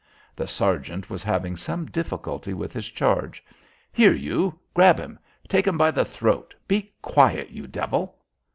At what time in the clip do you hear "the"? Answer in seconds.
0.35-0.47, 5.91-6.05